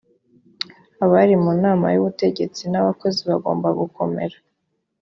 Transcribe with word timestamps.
abari 1.03 1.35
mu 1.43 1.51
nama 1.63 1.85
y 1.93 1.97
ubutegetsi 2.01 2.63
n 2.67 2.75
abakozi 2.81 3.21
bagomba 3.29 3.67
gukomera 3.79 4.37